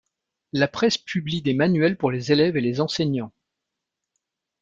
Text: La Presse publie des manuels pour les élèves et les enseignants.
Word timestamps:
La 0.51 0.67
Presse 0.67 0.97
publie 0.97 1.43
des 1.43 1.53
manuels 1.53 1.95
pour 1.95 2.09
les 2.09 2.31
élèves 2.31 2.57
et 2.57 2.61
les 2.61 2.81
enseignants. 2.81 3.31